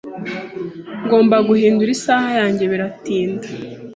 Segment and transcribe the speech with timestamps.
[1.05, 2.63] Ngomba guhindura isaha yanjye.
[2.71, 3.47] Biratinda.